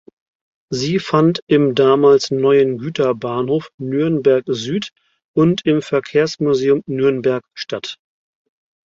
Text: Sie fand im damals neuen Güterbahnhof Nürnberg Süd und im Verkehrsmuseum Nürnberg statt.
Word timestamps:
Sie 0.71 0.97
fand 0.97 1.41
im 1.45 1.75
damals 1.75 2.31
neuen 2.31 2.79
Güterbahnhof 2.79 3.69
Nürnberg 3.77 4.43
Süd 4.47 4.93
und 5.35 5.63
im 5.67 5.83
Verkehrsmuseum 5.83 6.81
Nürnberg 6.87 7.43
statt. 7.53 7.99